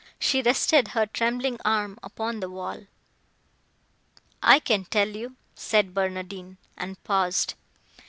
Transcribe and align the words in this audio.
She 0.17 0.41
rested 0.41 0.87
her 0.89 1.05
trembling 1.05 1.59
arm 1.63 1.99
upon 2.01 2.39
the 2.39 2.49
wall. 2.49 2.87
"I 4.41 4.57
can 4.57 4.85
tell 4.85 5.09
you," 5.09 5.35
said 5.53 5.93
Barnardine, 5.93 6.57
and 6.75 6.97
paused. 7.03 7.53